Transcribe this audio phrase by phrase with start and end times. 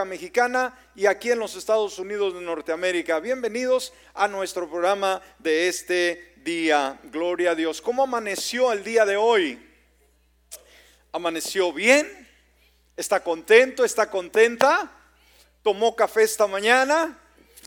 [0.00, 3.20] Mexicana y aquí en los Estados Unidos de Norteamérica.
[3.20, 6.98] Bienvenidos a nuestro programa de este día.
[7.04, 7.82] Gloria a Dios.
[7.82, 9.62] ¿Cómo amaneció el día de hoy?
[11.12, 12.26] ¿Amaneció bien?
[12.96, 13.84] ¿Está contento?
[13.84, 14.90] ¿Está contenta?
[15.62, 17.18] ¿Tomó café esta mañana?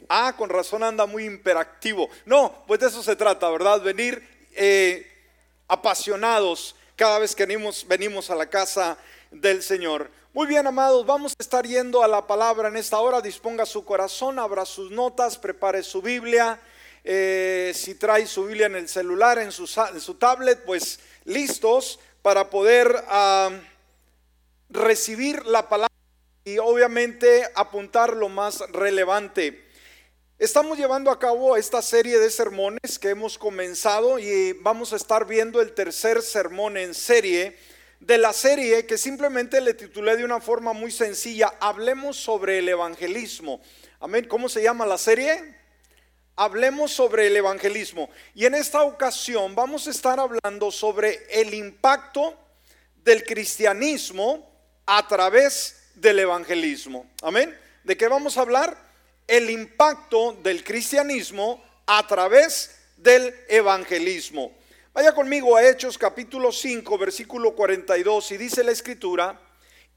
[0.09, 2.09] Ah, con razón anda muy imperactivo.
[2.25, 3.81] No, pues de eso se trata, ¿verdad?
[3.81, 5.05] Venir eh,
[5.67, 8.97] apasionados cada vez que venimos, venimos a la casa
[9.31, 10.09] del Señor.
[10.33, 13.21] Muy bien, amados, vamos a estar yendo a la palabra en esta hora.
[13.21, 16.59] Disponga su corazón, abra sus notas, prepare su Biblia.
[17.03, 23.03] Eh, si trae su Biblia en el celular, en su, tablet, pues listos para poder
[23.07, 23.51] ah,
[24.69, 25.93] recibir la palabra
[26.43, 29.65] y obviamente apuntar lo más relevante.
[30.37, 35.25] Estamos llevando a cabo esta serie de sermones que hemos comenzado y vamos a estar
[35.25, 37.55] viendo el tercer sermón en serie
[37.99, 42.69] de la serie que simplemente le titulé de una forma muy sencilla, Hablemos sobre el
[42.69, 43.61] evangelismo.
[43.99, 44.25] Amén.
[44.27, 45.55] ¿Cómo se llama la serie?
[46.35, 48.09] Hablemos sobre el evangelismo.
[48.33, 52.37] Y en esta ocasión vamos a estar hablando sobre el impacto
[53.03, 54.51] del cristianismo
[54.85, 57.09] a través del evangelismo.
[57.21, 57.57] Amén.
[57.83, 58.77] ¿De qué vamos a hablar?
[59.27, 64.51] El impacto del cristianismo a través del evangelismo.
[64.95, 69.37] Vaya conmigo a Hechos capítulo 5, versículo 42, y dice la escritura,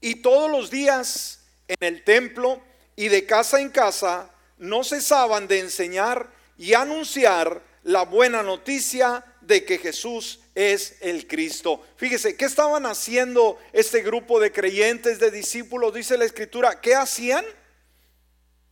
[0.01, 2.61] y todos los días en el templo
[2.97, 9.63] y de casa en casa no cesaban de enseñar y anunciar la buena noticia de
[9.63, 11.81] que Jesús es el Cristo.
[11.95, 15.93] Fíjese, ¿qué estaban haciendo este grupo de creyentes, de discípulos?
[15.93, 17.45] Dice la escritura, ¿qué hacían?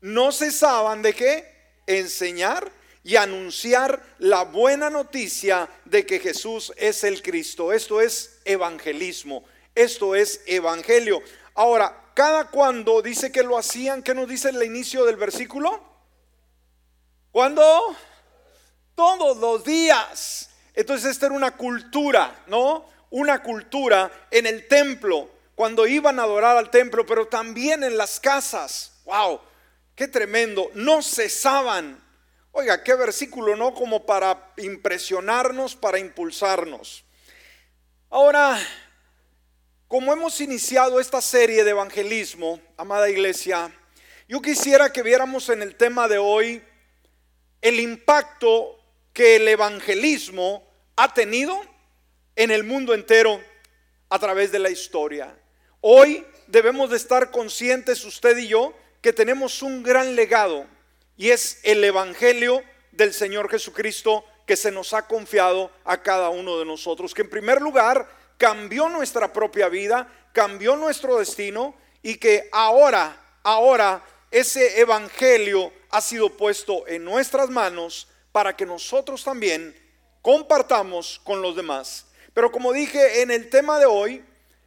[0.02, 1.56] No cesaban de qué?
[1.88, 2.70] Enseñar
[3.08, 7.72] y anunciar la buena noticia de que Jesús es el Cristo.
[7.72, 11.22] Esto es evangelismo, esto es evangelio.
[11.54, 15.82] Ahora, cada cuando dice que lo hacían, ¿qué nos dice el inicio del versículo?
[17.32, 17.64] ¿Cuándo?
[18.94, 20.50] Todos los días.
[20.74, 22.90] Entonces esta era una cultura, ¿no?
[23.12, 28.20] Una cultura en el templo, cuando iban a adorar al templo, pero también en las
[28.20, 29.00] casas.
[29.06, 29.40] ¡Wow!
[29.96, 30.70] ¡Qué tremendo!
[30.74, 32.06] No cesaban
[32.60, 33.72] Oiga, qué versículo, ¿no?
[33.72, 37.06] Como para impresionarnos, para impulsarnos.
[38.10, 38.60] Ahora,
[39.88, 43.72] como hemos iniciado esta serie de evangelismo, amada iglesia,
[44.28, 46.64] yo quisiera que viéramos en el tema de hoy
[47.62, 48.76] el impacto
[49.14, 51.62] que el evangelismo ha tenido
[52.36, 53.40] en el mundo entero
[54.10, 55.32] a través de la historia.
[55.80, 60.66] Hoy debemos de estar conscientes usted y yo que tenemos un gran legado
[61.18, 66.58] y es el Evangelio del Señor Jesucristo que se nos ha confiado a cada uno
[66.58, 68.08] de nosotros, que en primer lugar
[68.38, 76.30] cambió nuestra propia vida, cambió nuestro destino y que ahora, ahora ese Evangelio ha sido
[76.30, 79.76] puesto en nuestras manos para que nosotros también
[80.22, 82.06] compartamos con los demás.
[82.34, 84.24] Pero como dije en el tema de hoy,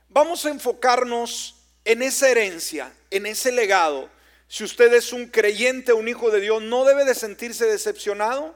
[0.08, 4.10] vamos a enfocarnos en esa herencia, en ese legado
[4.50, 8.52] si usted es un creyente, un hijo de Dios, no debe de sentirse decepcionado,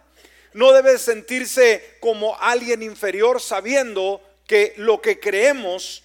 [0.53, 6.03] no debe de sentirse como alguien inferior sabiendo que lo que creemos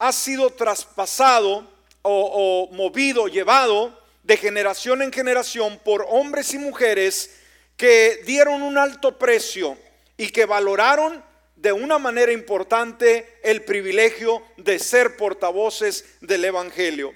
[0.00, 1.70] ha sido traspasado
[2.02, 7.30] o, o movido, llevado de generación en generación por hombres y mujeres
[7.76, 9.78] que dieron un alto precio
[10.16, 11.22] y que valoraron
[11.54, 17.14] de una manera importante el privilegio de ser portavoces del Evangelio.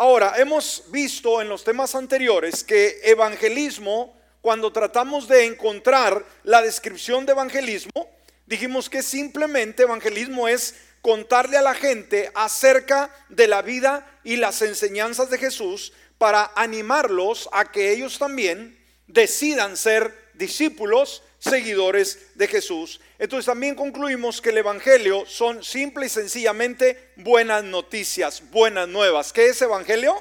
[0.00, 7.26] Ahora, hemos visto en los temas anteriores que evangelismo, cuando tratamos de encontrar la descripción
[7.26, 8.08] de evangelismo,
[8.46, 14.62] dijimos que simplemente evangelismo es contarle a la gente acerca de la vida y las
[14.62, 18.78] enseñanzas de Jesús para animarlos a que ellos también
[19.08, 23.00] decidan ser discípulos seguidores de Jesús.
[23.18, 29.32] Entonces también concluimos que el Evangelio son simple y sencillamente buenas noticias, buenas nuevas.
[29.32, 30.20] ¿Qué es Evangelio?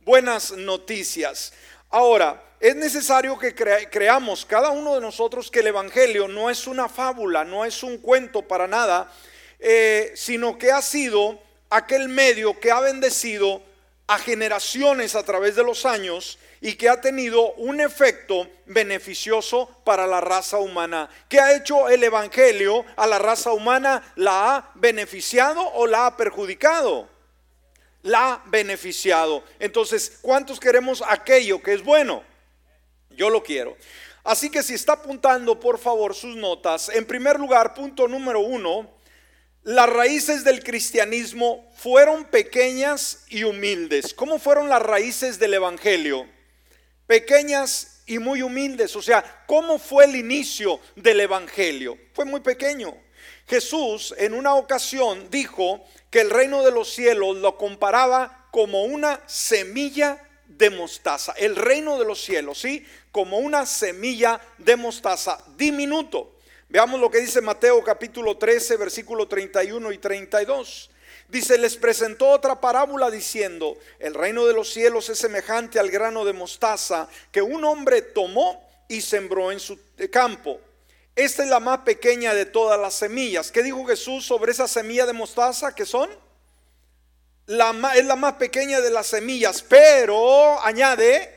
[0.00, 1.52] Buenas noticias.
[1.90, 6.88] Ahora, es necesario que creamos cada uno de nosotros que el Evangelio no es una
[6.88, 9.12] fábula, no es un cuento para nada,
[9.60, 11.40] eh, sino que ha sido
[11.70, 13.62] aquel medio que ha bendecido
[14.08, 20.06] a generaciones a través de los años y que ha tenido un efecto beneficioso para
[20.06, 21.08] la raza humana.
[21.28, 24.12] ¿Qué ha hecho el Evangelio a la raza humana?
[24.16, 27.08] ¿La ha beneficiado o la ha perjudicado?
[28.02, 29.44] La ha beneficiado.
[29.58, 32.22] Entonces, ¿cuántos queremos aquello que es bueno?
[33.10, 33.76] Yo lo quiero.
[34.24, 36.88] Así que si está apuntando, por favor, sus notas.
[36.90, 38.90] En primer lugar, punto número uno,
[39.62, 44.14] las raíces del cristianismo fueron pequeñas y humildes.
[44.14, 46.26] ¿Cómo fueron las raíces del Evangelio?
[47.08, 48.94] Pequeñas y muy humildes.
[48.94, 51.96] O sea, ¿cómo fue el inicio del Evangelio?
[52.12, 52.94] Fue muy pequeño.
[53.46, 59.22] Jesús en una ocasión dijo que el reino de los cielos lo comparaba como una
[59.26, 61.32] semilla de mostaza.
[61.38, 62.86] El reino de los cielos, ¿sí?
[63.10, 66.36] Como una semilla de mostaza diminuto.
[66.68, 70.90] Veamos lo que dice Mateo capítulo 13, versículo 31 y 32.
[71.28, 76.24] Dice, les presentó otra parábola diciendo, el reino de los cielos es semejante al grano
[76.24, 79.78] de mostaza que un hombre tomó y sembró en su
[80.10, 80.58] campo.
[81.14, 83.52] Esta es la más pequeña de todas las semillas.
[83.52, 86.08] ¿Qué dijo Jesús sobre esa semilla de mostaza que son?
[87.46, 87.56] Es
[88.06, 91.34] la más pequeña de las semillas, pero añade,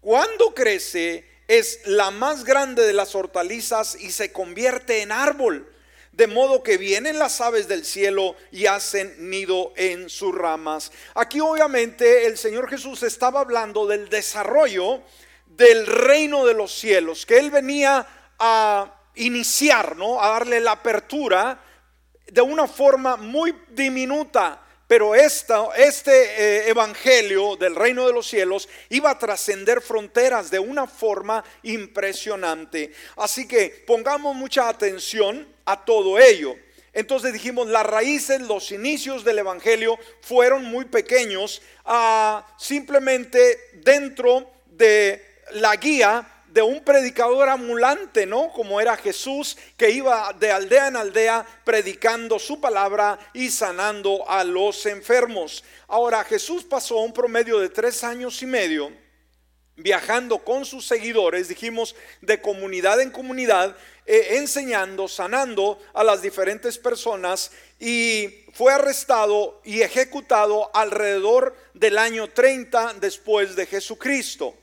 [0.00, 5.70] cuando crece, es la más grande de las hortalizas y se convierte en árbol.
[6.16, 10.90] De modo que vienen las aves del cielo y hacen nido en sus ramas.
[11.14, 15.02] Aquí obviamente el Señor Jesús estaba hablando del desarrollo
[15.44, 18.06] del reino de los cielos, que Él venía
[18.38, 20.22] a iniciar, ¿no?
[20.22, 21.62] A darle la apertura
[22.26, 28.68] de una forma muy diminuta pero esta, este eh, evangelio del reino de los cielos
[28.88, 32.92] iba a trascender fronteras de una forma impresionante.
[33.16, 36.56] Así que pongamos mucha atención a todo ello.
[36.94, 45.22] Entonces dijimos, las raíces, los inicios del Evangelio fueron muy pequeños, ah, simplemente dentro de
[45.52, 48.50] la guía de un predicador ambulante, ¿no?
[48.50, 54.42] Como era Jesús, que iba de aldea en aldea predicando su palabra y sanando a
[54.42, 55.64] los enfermos.
[55.88, 58.90] Ahora, Jesús pasó un promedio de tres años y medio
[59.76, 63.76] viajando con sus seguidores, dijimos, de comunidad en comunidad,
[64.06, 72.28] eh, enseñando, sanando a las diferentes personas y fue arrestado y ejecutado alrededor del año
[72.28, 74.54] 30 después de Jesucristo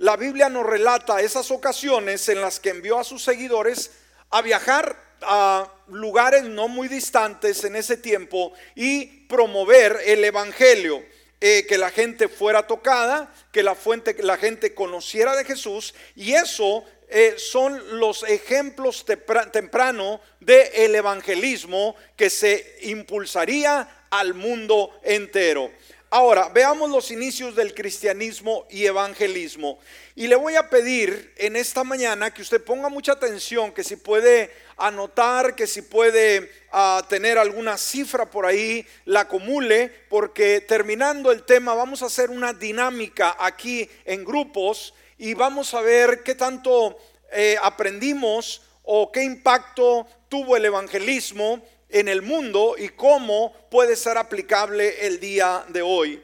[0.00, 3.90] la Biblia nos relata esas ocasiones en las que envió a sus seguidores
[4.30, 11.04] a viajar a lugares no muy distantes en ese tiempo y promover el Evangelio.
[11.42, 16.34] Eh, que la gente fuera tocada, que la, fuente, la gente conociera de Jesús y
[16.34, 19.06] eso eh, son los ejemplos
[19.50, 25.72] temprano del evangelismo que se impulsaría al mundo entero.
[26.12, 29.78] Ahora, veamos los inicios del cristianismo y evangelismo.
[30.16, 33.94] Y le voy a pedir en esta mañana que usted ponga mucha atención, que si
[33.94, 41.30] puede anotar, que si puede ah, tener alguna cifra por ahí, la acumule, porque terminando
[41.30, 46.34] el tema vamos a hacer una dinámica aquí en grupos y vamos a ver qué
[46.34, 46.98] tanto
[47.30, 54.18] eh, aprendimos o qué impacto tuvo el evangelismo en el mundo y cómo puede ser
[54.18, 56.22] aplicable el día de hoy.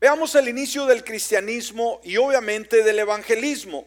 [0.00, 3.86] Veamos el inicio del cristianismo y obviamente del evangelismo.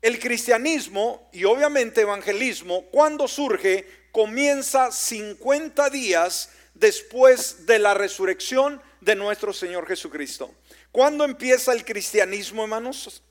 [0.00, 9.14] El cristianismo y obviamente evangelismo, cuando surge, comienza 50 días después de la resurrección de
[9.14, 10.54] nuestro Señor Jesucristo.
[10.90, 13.22] ¿Cuándo empieza el cristianismo, hermanos?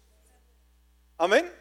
[1.18, 1.52] Amén.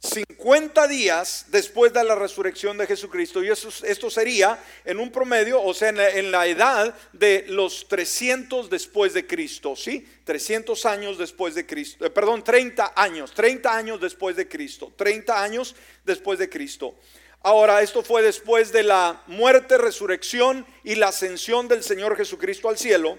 [0.00, 3.42] 50 días después de la resurrección de Jesucristo.
[3.42, 8.70] Y eso, esto sería en un promedio, o sea, en la, edad de los 300
[8.70, 10.06] después de Cristo, ¿sí?
[10.24, 12.06] 300 años después de Cristo.
[12.06, 14.92] Eh, perdón, 30 años, 30 años después de Cristo.
[14.96, 16.94] 30 años después de Cristo.
[17.42, 22.78] Ahora, esto fue después de la muerte, resurrección y la ascensión del Señor Jesucristo al
[22.78, 23.18] cielo.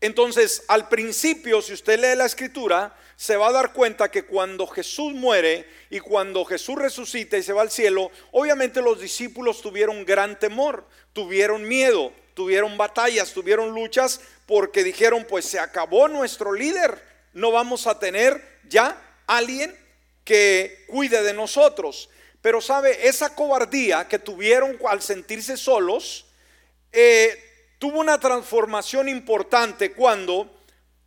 [0.00, 4.66] Entonces, al principio, si usted lee la escritura, se va a dar cuenta que cuando
[4.66, 10.04] Jesús muere y cuando Jesús resucita y se va al cielo, obviamente los discípulos tuvieron
[10.04, 17.02] gran temor, tuvieron miedo, tuvieron batallas, tuvieron luchas, porque dijeron, pues se acabó nuestro líder,
[17.32, 19.74] no vamos a tener ya alguien
[20.24, 22.10] que cuide de nosotros.
[22.42, 26.26] Pero sabe, esa cobardía que tuvieron al sentirse solos,
[26.92, 27.53] eh,
[27.84, 30.50] tuvo una transformación importante cuando,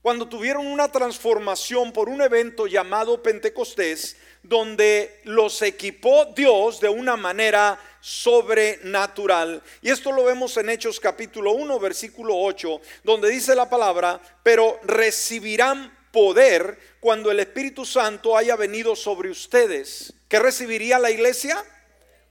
[0.03, 7.17] cuando tuvieron una transformación por un evento llamado Pentecostés, donde los equipó Dios de una
[7.17, 9.63] manera sobrenatural.
[9.81, 14.79] Y esto lo vemos en Hechos capítulo 1, versículo 8, donde dice la palabra, pero
[14.83, 20.13] recibirán poder cuando el Espíritu Santo haya venido sobre ustedes.
[20.27, 21.57] ¿Qué recibiría la iglesia?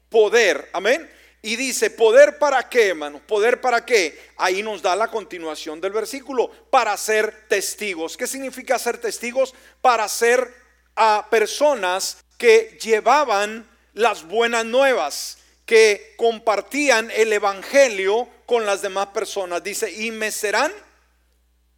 [0.08, 1.10] Poder, amén.
[1.46, 3.20] Y dice, ¿poder para qué, hermano?
[3.24, 4.20] ¿Poder para qué?
[4.36, 8.16] Ahí nos da la continuación del versículo, para ser testigos.
[8.16, 9.54] ¿Qué significa ser testigos?
[9.80, 10.52] Para ser
[10.96, 19.62] a personas que llevaban las buenas nuevas, que compartían el Evangelio con las demás personas.
[19.62, 20.72] Dice, y me serán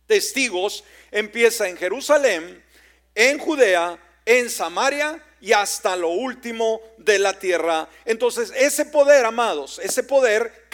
[0.06, 2.64] testigos, empieza en Jerusalén,
[3.14, 7.88] en Judea, en Samaria y hasta lo último de la tierra.
[8.04, 10.66] Entonces, ese poder, amados, ese poder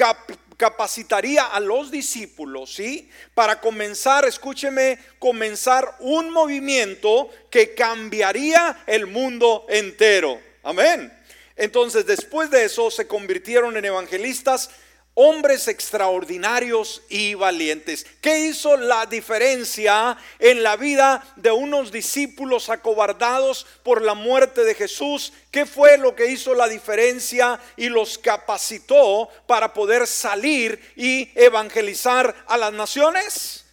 [0.57, 3.11] capacitaría a los discípulos, ¿sí?
[3.35, 10.41] Para comenzar, escúcheme, comenzar un movimiento que cambiaría el mundo entero.
[10.63, 11.13] Amén.
[11.57, 14.71] Entonces, después de eso, se convirtieron en evangelistas
[15.15, 18.05] hombres extraordinarios y valientes.
[18.21, 24.75] ¿Qué hizo la diferencia en la vida de unos discípulos acobardados por la muerte de
[24.75, 25.33] Jesús?
[25.51, 32.35] ¿Qué fue lo que hizo la diferencia y los capacitó para poder salir y evangelizar
[32.47, 33.65] a las naciones?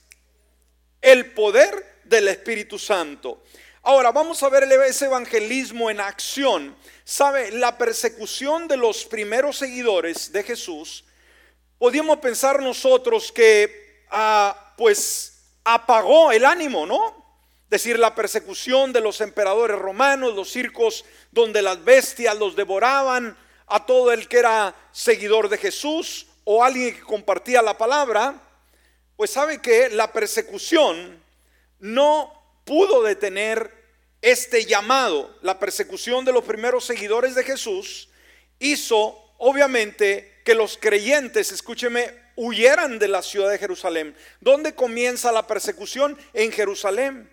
[1.02, 3.44] El poder del Espíritu Santo.
[3.84, 6.76] Ahora vamos a ver ese evangelismo en acción.
[7.04, 7.52] ¿Sabe?
[7.52, 11.04] La persecución de los primeros seguidores de Jesús
[11.82, 17.26] podíamos pensar nosotros que ah, pues apagó el ánimo, ¿no?
[17.72, 23.36] decir, la persecución de los emperadores romanos, los circos donde las bestias los devoraban,
[23.66, 28.40] a todo el que era seguidor de Jesús o alguien que compartía la palabra,
[29.18, 31.20] pues sabe que la persecución
[31.80, 33.74] no pudo detener
[34.22, 35.36] este llamado.
[35.42, 38.08] La persecución de los primeros seguidores de Jesús
[38.60, 44.16] hizo, obviamente, que los creyentes, escúcheme, huyeran de la ciudad de Jerusalén.
[44.40, 46.18] ¿Dónde comienza la persecución?
[46.34, 47.30] En Jerusalén.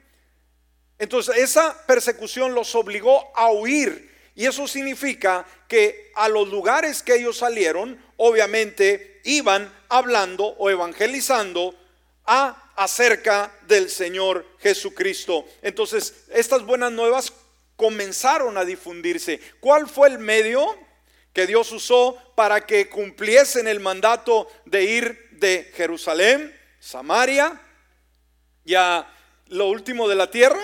[0.99, 4.09] Entonces esa persecución los obligó a huir.
[4.35, 11.75] Y eso significa que a los lugares que ellos salieron, obviamente iban hablando o evangelizando
[12.25, 15.45] a acerca del Señor Jesucristo.
[15.63, 17.33] Entonces, estas buenas nuevas
[17.75, 19.41] comenzaron a difundirse.
[19.59, 20.77] ¿Cuál fue el medio?
[21.39, 27.63] Que Dios usó para que cumpliesen el mandato de ir de Jerusalén, Samaria,
[28.65, 29.07] y a
[29.47, 30.61] lo último de la tierra,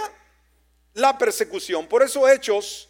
[0.95, 1.87] la persecución.
[1.87, 2.89] Por eso Hechos,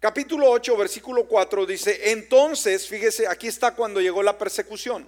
[0.00, 5.06] capítulo 8, versículo 4 dice, entonces, fíjese, aquí está cuando llegó la persecución.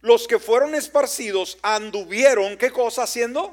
[0.00, 3.52] Los que fueron esparcidos anduvieron, ¿qué cosa haciendo?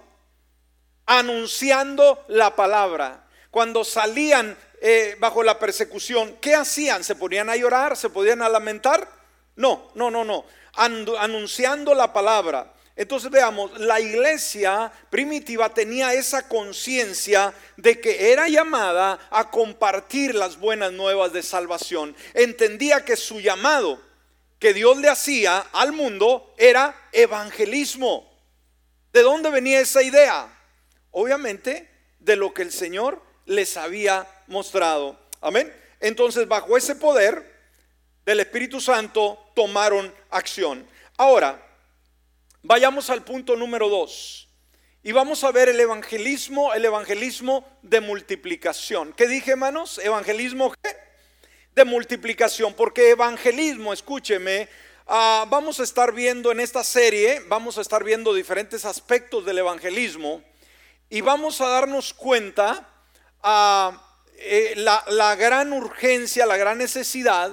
[1.08, 3.28] Anunciando la palabra.
[3.50, 4.56] Cuando salían
[4.88, 7.04] eh, bajo la persecución, ¿qué hacían?
[7.04, 7.98] ¿Se ponían a llorar?
[7.98, 9.10] ¿Se podían a lamentar?
[9.56, 10.46] No, no, no, no.
[10.76, 12.72] anunciando la palabra.
[12.96, 20.60] Entonces veamos, la iglesia primitiva tenía esa conciencia de que era llamada a compartir las
[20.60, 22.16] buenas nuevas de salvación.
[22.36, 24.00] Entendía que su llamado
[24.60, 28.40] que Dios le hacía al mundo era evangelismo.
[29.12, 30.48] ¿De dónde venía esa idea?
[31.10, 31.90] Obviamente
[32.20, 35.18] de lo que el Señor les había mostrado.
[35.42, 35.74] Amén.
[36.00, 37.54] Entonces, bajo ese poder
[38.26, 40.86] del Espíritu Santo, tomaron acción.
[41.18, 41.64] Ahora,
[42.64, 44.50] vayamos al punto número dos.
[45.04, 49.14] Y vamos a ver el evangelismo, el evangelismo de multiplicación.
[49.14, 50.00] ¿Qué dije, hermanos?
[50.00, 50.74] Evangelismo
[51.76, 52.74] de multiplicación.
[52.74, 54.68] Porque evangelismo, escúcheme,
[55.06, 59.60] ah, vamos a estar viendo en esta serie, vamos a estar viendo diferentes aspectos del
[59.60, 60.42] evangelismo.
[61.08, 62.95] Y vamos a darnos cuenta
[64.38, 67.52] eh, la, gran urgencia, la gran necesidad,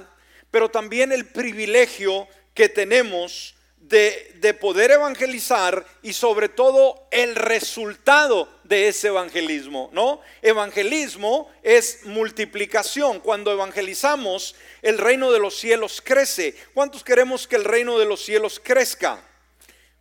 [0.50, 8.48] pero también el privilegio que tenemos de, de, poder evangelizar y sobre todo el resultado
[8.64, 10.20] de ese evangelismo, ¿no?
[10.40, 13.20] Evangelismo es multiplicación.
[13.20, 16.54] Cuando evangelizamos, el reino de los cielos crece.
[16.72, 19.22] ¿Cuántos queremos que el reino de los cielos crezca?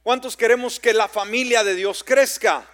[0.04, 2.68] ¿Cuántos queremos que la familia de Dios crezca?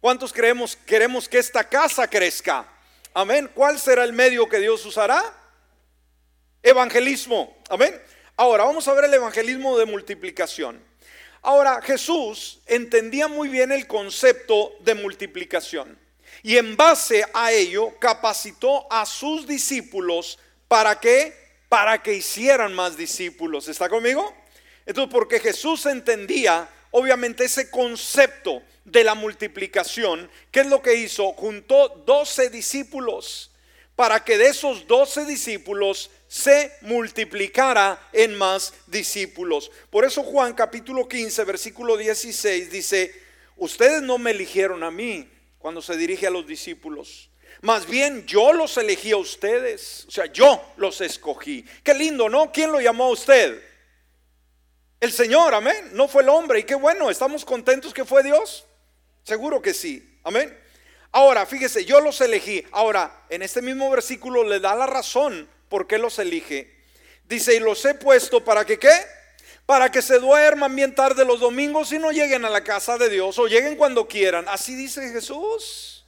[0.00, 2.68] ¿Cuántos creemos, queremos que esta casa crezca?
[3.12, 3.50] Amén.
[3.52, 5.22] ¿Cuál será el medio que Dios usará?
[6.62, 7.56] Evangelismo.
[7.68, 8.00] Amén.
[8.36, 10.80] Ahora vamos a ver el evangelismo de multiplicación.
[11.42, 15.98] Ahora Jesús entendía muy bien el concepto de multiplicación
[16.42, 20.38] y en base a ello capacitó a sus discípulos
[20.68, 23.68] para que para que hicieran más discípulos.
[23.68, 24.34] ¿Está conmigo?
[24.86, 31.32] Entonces, porque Jesús entendía obviamente ese concepto de la multiplicación, ¿qué es lo que hizo?
[31.32, 33.50] Juntó 12 discípulos
[33.94, 39.70] para que de esos 12 discípulos se multiplicara en más discípulos.
[39.90, 43.12] Por eso Juan capítulo 15, versículo 16 dice,
[43.56, 45.28] ustedes no me eligieron a mí
[45.58, 47.28] cuando se dirige a los discípulos.
[47.60, 50.04] Más bien yo los elegí a ustedes.
[50.06, 51.64] O sea, yo los escogí.
[51.82, 52.52] Qué lindo, ¿no?
[52.52, 53.60] ¿Quién lo llamó a usted?
[55.00, 55.90] El Señor, amén.
[55.92, 56.60] No fue el hombre.
[56.60, 58.64] Y qué bueno, estamos contentos que fue Dios.
[59.28, 60.18] Seguro que sí.
[60.24, 60.58] Amén.
[61.12, 62.64] Ahora, fíjese, yo los elegí.
[62.72, 66.74] Ahora, en este mismo versículo le da la razón por qué los elige.
[67.28, 68.90] Dice, y los he puesto para que qué?
[69.66, 73.10] Para que se duerman bien tarde los domingos y no lleguen a la casa de
[73.10, 74.48] Dios o lleguen cuando quieran.
[74.48, 76.06] Así dice Jesús.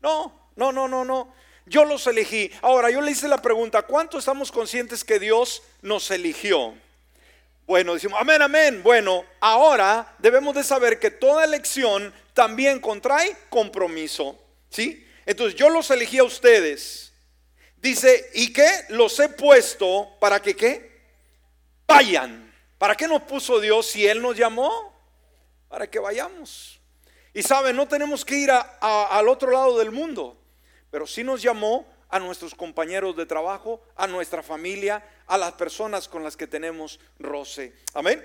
[0.00, 1.34] No, no, no, no, no.
[1.66, 2.50] Yo los elegí.
[2.62, 6.74] Ahora, yo le hice la pregunta, ¿cuánto estamos conscientes que Dios nos eligió?
[7.66, 8.82] Bueno, decimos, amén, amén.
[8.82, 14.38] Bueno, ahora debemos de saber que toda elección también contrae compromiso.
[14.68, 15.06] ¿Sí?
[15.24, 17.12] Entonces yo los elegí a ustedes.
[17.76, 18.68] Dice, ¿y qué?
[18.90, 21.00] Los he puesto para que qué?
[21.86, 22.52] Vayan.
[22.78, 24.92] ¿Para qué nos puso Dios si Él nos llamó?
[25.68, 26.80] Para que vayamos.
[27.32, 30.36] Y saben, no tenemos que ir al otro lado del mundo,
[30.90, 36.08] pero sí nos llamó a nuestros compañeros de trabajo, a nuestra familia, a las personas
[36.08, 37.72] con las que tenemos roce.
[37.94, 38.24] Amén.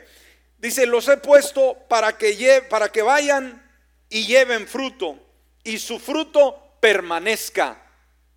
[0.57, 3.65] Dice, los he puesto para que, para que vayan
[4.09, 5.17] y lleven fruto
[5.63, 7.85] y su fruto permanezca.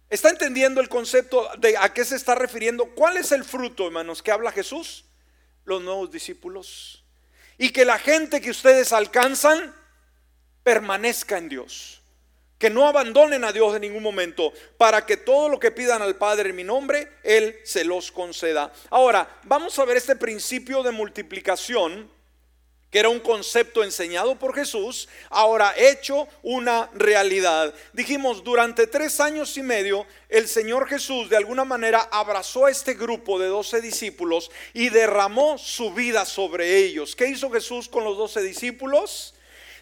[0.09, 2.95] ¿Está entendiendo el concepto de a qué se está refiriendo?
[2.95, 5.07] ¿Cuál es el fruto, hermanos, que habla Jesús?
[5.65, 7.05] Los nuevos discípulos.
[7.57, 9.75] Y que la gente que ustedes alcanzan
[10.63, 12.02] permanezca en Dios
[12.63, 16.15] que no abandonen a Dios en ningún momento, para que todo lo que pidan al
[16.15, 18.73] Padre en mi nombre, Él se los conceda.
[18.89, 22.09] Ahora, vamos a ver este principio de multiplicación,
[22.89, 27.75] que era un concepto enseñado por Jesús, ahora hecho una realidad.
[27.95, 32.95] Dijimos, durante tres años y medio, el Señor Jesús de alguna manera abrazó a este
[32.95, 37.17] grupo de doce discípulos y derramó su vida sobre ellos.
[37.17, 39.32] ¿Qué hizo Jesús con los doce discípulos?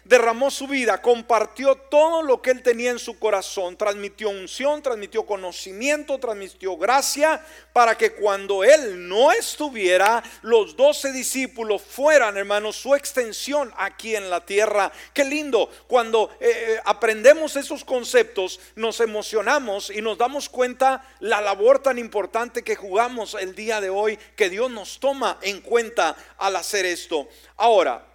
[0.03, 5.25] Derramó su vida, compartió todo lo que él tenía en su corazón, transmitió unción, transmitió
[5.25, 12.95] conocimiento, transmitió gracia, para que cuando él no estuviera, los doce discípulos fueran, hermanos, su
[12.95, 14.91] extensión aquí en la tierra.
[15.13, 21.41] Qué lindo, cuando eh, eh, aprendemos esos conceptos, nos emocionamos y nos damos cuenta la
[21.41, 26.15] labor tan importante que jugamos el día de hoy, que Dios nos toma en cuenta
[26.37, 27.27] al hacer esto.
[27.57, 28.10] Ahora,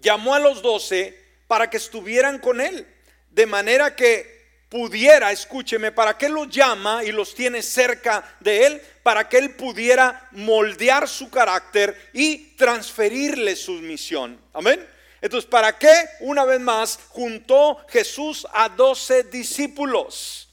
[0.00, 2.86] llamó a los doce para que estuvieran con él,
[3.30, 4.34] de manera que
[4.68, 9.54] pudiera, escúcheme, para que los llama y los tiene cerca de él, para que él
[9.54, 14.40] pudiera moldear su carácter y transferirle su misión.
[14.52, 14.84] Amén.
[15.20, 20.48] Entonces, ¿para qué una vez más juntó Jesús a doce discípulos?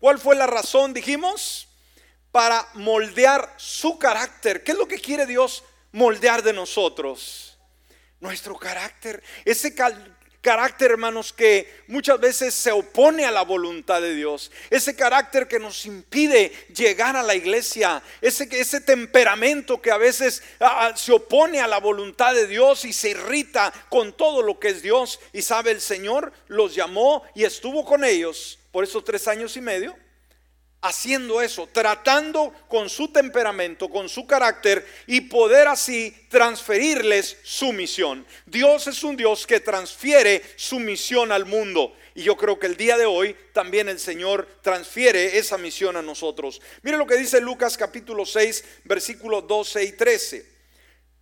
[0.00, 0.92] ¿Cuál fue la razón?
[0.92, 1.68] Dijimos,
[2.36, 4.62] para moldear su carácter.
[4.62, 7.45] ¿Qué es lo que quiere Dios moldear de nosotros?
[8.20, 9.22] Nuestro carácter.
[9.44, 9.74] Ese
[10.40, 14.50] carácter, hermanos, que muchas veces se opone a la voluntad de Dios.
[14.70, 18.02] Ese carácter que nos impide llegar a la iglesia.
[18.20, 20.42] Ese, ese temperamento que a veces
[20.94, 24.82] se opone a la voluntad de Dios y se irrita con todo lo que es
[24.82, 25.20] Dios.
[25.32, 29.60] Y sabe, el Señor los llamó y estuvo con ellos por esos tres años y
[29.60, 29.96] medio
[30.82, 38.26] haciendo eso, tratando con su temperamento, con su carácter y poder así transferirles su misión.
[38.46, 41.94] Dios es un Dios que transfiere su misión al mundo.
[42.14, 46.02] Y yo creo que el día de hoy también el Señor transfiere esa misión a
[46.02, 46.60] nosotros.
[46.82, 50.56] Mire lo que dice Lucas capítulo 6, versículos 12 y 13.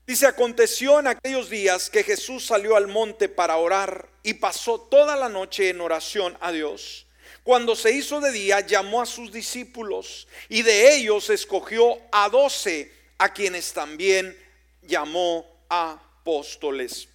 [0.07, 5.17] Dice, aconteció en aquellos días que Jesús salió al monte para orar y pasó toda
[5.17, 7.07] la noche en oración a Dios.
[7.45, 12.91] Cuando se hizo de día, llamó a sus discípulos y de ellos escogió a doce,
[13.19, 14.37] a quienes también
[14.81, 17.07] llamó apóstoles.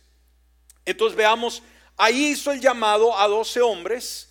[0.86, 1.64] Entonces veamos,
[1.98, 4.30] ahí hizo el llamado a doce hombres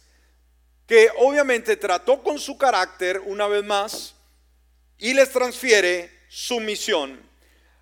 [0.87, 4.15] que obviamente trató con su carácter una vez más
[4.99, 7.21] y les transfiere su misión.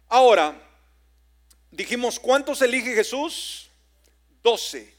[0.08, 0.58] Ahora,
[1.70, 3.70] dijimos, ¿cuántos elige Jesús?
[4.42, 4.94] Doce.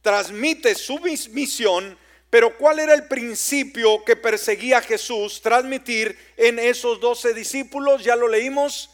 [0.00, 1.98] Transmite su misión
[2.32, 8.02] pero ¿cuál era el principio que perseguía Jesús transmitir en esos doce discípulos?
[8.02, 8.88] Ya lo leímos.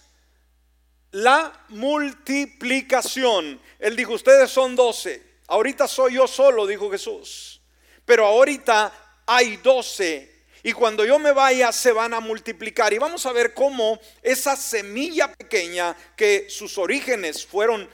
[1.12, 3.61] La multiplicación.
[3.79, 5.22] Él dijo, ustedes son doce.
[5.46, 7.62] Ahorita soy yo solo, dijo Jesús.
[8.05, 10.46] Pero ahorita hay doce.
[10.64, 12.92] Y cuando yo me vaya se van a multiplicar.
[12.92, 17.88] Y vamos a ver cómo esa semilla pequeña que sus orígenes fueron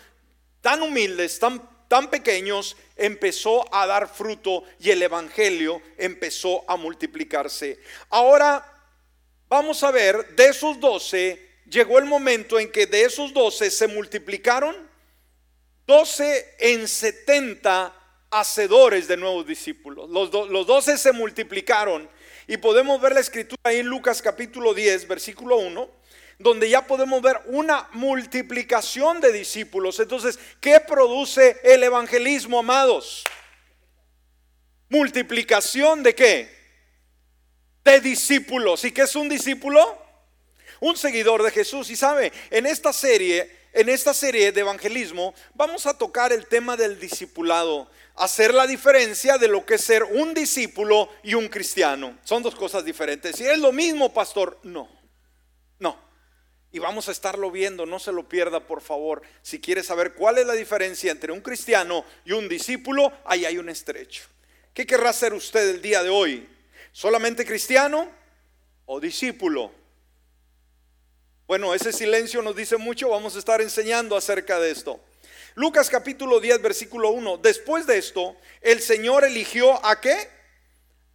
[0.62, 7.78] tan humildes, tan tan pequeños empezó a dar fruto y el Evangelio empezó a multiplicarse.
[8.10, 8.64] Ahora
[9.48, 13.86] vamos a ver, de esos doce, llegó el momento en que de esos doce se
[13.86, 14.76] multiplicaron
[15.86, 17.94] doce en setenta
[18.30, 20.10] hacedores de nuevos discípulos.
[20.10, 22.08] Los, los doce se multiplicaron
[22.46, 26.03] y podemos ver la escritura ahí en Lucas capítulo 10, versículo 1
[26.44, 29.98] donde ya podemos ver una multiplicación de discípulos.
[29.98, 33.24] Entonces, ¿qué produce el evangelismo, amados?
[34.90, 36.54] Multiplicación de qué?
[37.82, 38.84] De discípulos.
[38.84, 40.04] ¿Y qué es un discípulo?
[40.80, 41.88] un seguidor de Jesús.
[41.88, 46.76] Y sabe, en esta serie, en esta serie de evangelismo, vamos a tocar el tema
[46.76, 52.18] del discipulado, hacer la diferencia de lo que es ser un discípulo y un cristiano.
[52.22, 53.36] Son dos cosas diferentes.
[53.36, 55.03] Si es lo mismo, pastor, no.
[56.74, 59.22] Y vamos a estarlo viendo, no se lo pierda, por favor.
[59.42, 63.58] Si quiere saber cuál es la diferencia entre un cristiano y un discípulo, ahí hay
[63.58, 64.24] un estrecho.
[64.72, 66.48] ¿Qué querrá hacer usted el día de hoy?
[66.90, 68.10] ¿Solamente cristiano
[68.86, 69.70] o discípulo?
[71.46, 74.98] Bueno, ese silencio nos dice mucho, vamos a estar enseñando acerca de esto.
[75.54, 77.36] Lucas capítulo 10, versículo 1.
[77.36, 80.28] Después de esto, el Señor eligió a qué?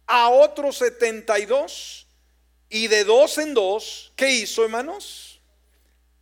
[0.06, 2.06] A otros 72
[2.70, 5.29] y de dos en dos, ¿qué hizo, hermanos?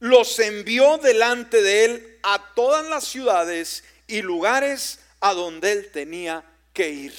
[0.00, 6.44] Los envió delante de él a todas las ciudades y lugares a donde él tenía
[6.72, 7.14] que ir.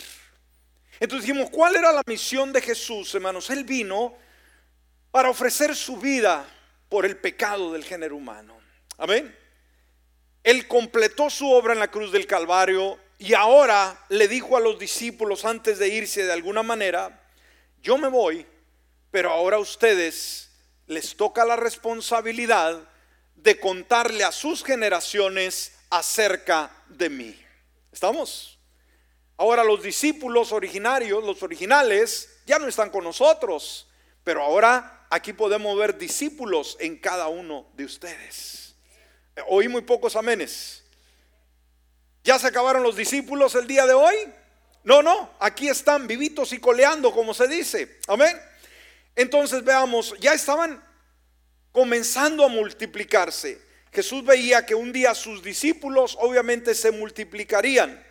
[1.00, 3.50] Entonces dijimos, ¿cuál era la misión de Jesús, hermanos?
[3.50, 4.16] Él vino
[5.12, 6.46] para ofrecer su vida
[6.90, 8.58] por el pecado del género humano.
[8.98, 9.36] Amén.
[10.44, 14.80] Él completó su obra en la cruz del Calvario y ahora le dijo a los
[14.80, 17.22] discípulos antes de irse de alguna manera,
[17.82, 18.46] yo me voy,
[19.12, 20.49] pero ahora ustedes
[20.90, 22.82] les toca la responsabilidad
[23.36, 27.40] de contarle a sus generaciones acerca de mí.
[27.92, 28.60] ¿Estamos?
[29.38, 33.88] Ahora los discípulos originarios, los originales, ya no están con nosotros,
[34.24, 38.76] pero ahora aquí podemos ver discípulos en cada uno de ustedes.
[39.48, 40.84] Oí muy pocos amenes.
[42.24, 44.16] ¿Ya se acabaron los discípulos el día de hoy?
[44.84, 48.00] No, no, aquí están vivitos y coleando, como se dice.
[48.08, 48.36] Amén.
[49.20, 50.82] Entonces veamos, ya estaban
[51.74, 53.62] comenzando a multiplicarse.
[53.92, 58.02] Jesús veía que un día sus discípulos obviamente se multiplicarían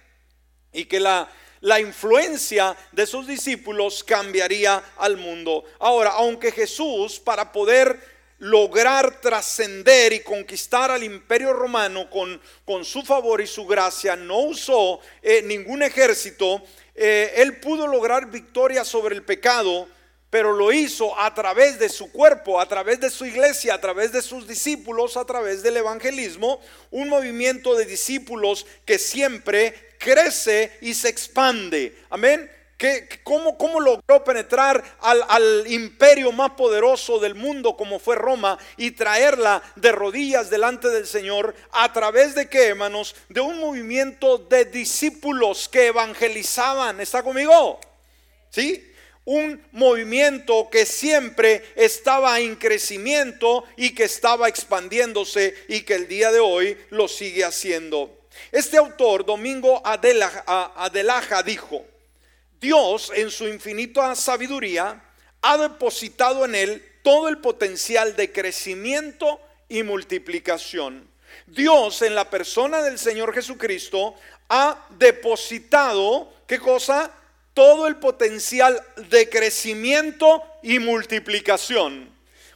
[0.70, 1.26] y que la,
[1.62, 5.64] la influencia de sus discípulos cambiaría al mundo.
[5.78, 7.98] Ahora, aunque Jesús para poder
[8.40, 14.40] lograr trascender y conquistar al imperio romano con, con, su favor y su gracia, no
[14.40, 16.62] usó eh, ningún ejército,
[16.94, 19.88] eh, él pudo lograr victoria sobre el pecado
[20.30, 24.12] pero lo hizo a través de su cuerpo, a través de su iglesia, a través
[24.12, 26.60] de sus discípulos, a través del evangelismo,
[26.90, 31.96] un movimiento de discípulos que siempre crece y se expande.
[32.10, 32.50] Amén.
[33.24, 38.92] cómo, cómo, logró penetrar al, al, imperio más poderoso del mundo como fue Roma y
[38.92, 43.16] traerla de rodillas delante del Señor a través de qué, hermanos?
[43.30, 47.00] De un movimiento de discípulos que evangelizaban.
[47.00, 47.80] ¿Está conmigo?
[48.50, 48.87] ¿Sí?
[49.28, 56.32] Un movimiento que siempre estaba en crecimiento y que estaba expandiéndose y que el día
[56.32, 58.20] de hoy lo sigue haciendo.
[58.50, 61.84] Este autor, Domingo Adelaja, dijo,
[62.58, 65.04] Dios en su infinita sabiduría
[65.42, 71.06] ha depositado en él todo el potencial de crecimiento y multiplicación.
[71.46, 74.14] Dios en la persona del Señor Jesucristo
[74.48, 77.12] ha depositado, ¿qué cosa?
[77.58, 82.08] Todo el potencial de crecimiento y multiplicación.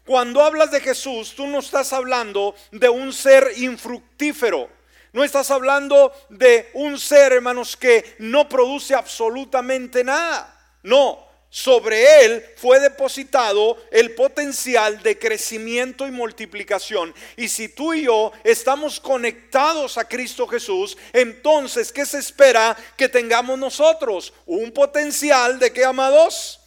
[0.06, 4.70] Cuando hablas de Jesús, tú no estás hablando de un ser infructífero.
[5.12, 10.56] No estás hablando de un ser, hermanos, que no produce absolutamente nada.
[10.84, 17.14] No, sobre él fue depositado el potencial de crecimiento y multiplicación.
[17.36, 23.06] Y si tú y yo estamos conectados a Cristo Jesús, entonces, ¿qué se espera que
[23.06, 24.32] tengamos nosotros?
[24.46, 26.58] Un potencial de qué, amados?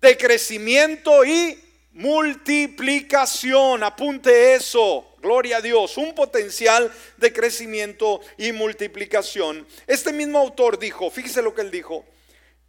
[0.00, 3.82] De crecimiento y multiplicación.
[3.82, 5.06] Apunte eso.
[5.20, 9.66] Gloria a Dios, un potencial de crecimiento y multiplicación.
[9.86, 12.06] Este mismo autor dijo, fíjese lo que él dijo,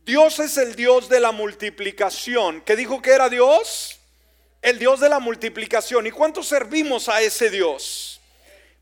[0.06, 2.62] Dios es el Dios de la multiplicación.
[2.62, 4.00] ¿Qué dijo que era Dios?
[4.62, 6.06] El Dios de la multiplicación.
[6.06, 8.20] ¿Y cuánto servimos a ese Dios?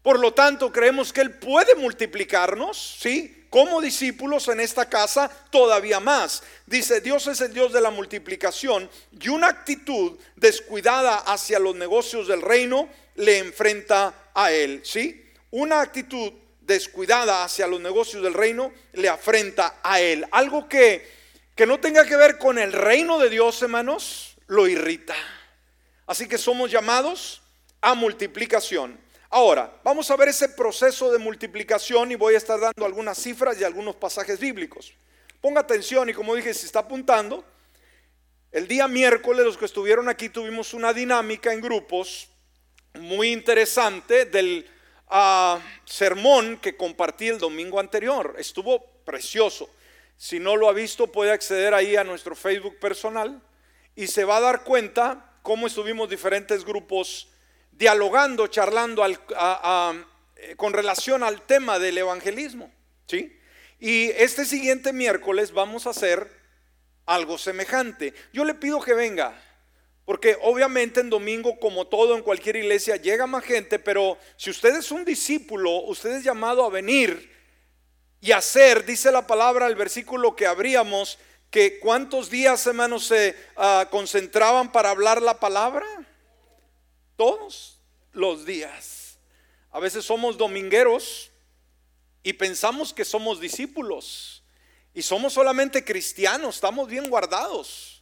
[0.02, 3.46] Por lo tanto, creemos que Él puede multiplicarnos, ¿sí?
[3.52, 6.42] Como discípulos en esta casa, todavía más.
[6.66, 12.28] Dice, Dios es el Dios de la multiplicación y una actitud descuidada hacia los negocios
[12.28, 15.24] del reino le enfrenta a Él, ¿sí?
[15.52, 20.26] Una actitud descuidada hacia los negocios del reino le afrenta a él.
[20.32, 21.08] Algo que,
[21.56, 25.16] que no tenga que ver con el reino de Dios, hermanos, lo irrita.
[26.08, 27.42] Así que somos llamados
[27.82, 29.00] a multiplicación.
[29.30, 33.60] Ahora, vamos a ver ese proceso de multiplicación y voy a estar dando algunas cifras
[33.60, 34.94] y algunos pasajes bíblicos.
[35.40, 37.44] Ponga atención y como dije, si está apuntando,
[38.52, 42.28] el día miércoles los que estuvieron aquí tuvimos una dinámica en grupos
[42.96, 44.70] muy interesante del
[45.86, 48.36] sermón que compartí el domingo anterior.
[48.38, 49.70] Estuvo precioso.
[50.18, 53.42] Si no lo ha visto, puede acceder ahí a nuestro Facebook personal
[53.96, 57.28] y se va a dar cuenta cómo estuvimos diferentes grupos
[57.72, 62.72] dialogando, charlando eh, con relación al tema del evangelismo.
[63.08, 63.38] ¿sí?
[63.80, 66.32] Y este siguiente miércoles vamos a hacer
[67.06, 68.14] algo semejante.
[68.32, 69.34] Yo le pido que venga,
[70.12, 74.76] porque obviamente en domingo, como todo en cualquier iglesia, llega más gente, pero si usted
[74.76, 77.32] es un discípulo, usted es llamado a venir
[78.20, 81.18] y hacer, dice la palabra, el versículo que abríamos,
[81.50, 85.86] que cuántos días, hermanos, se ah, concentraban para hablar la palabra.
[87.16, 87.80] Todos
[88.12, 89.18] los días.
[89.72, 91.32] A veces somos domingueros
[92.22, 94.44] y pensamos que somos discípulos
[94.94, 98.01] y somos solamente cristianos, estamos bien guardados.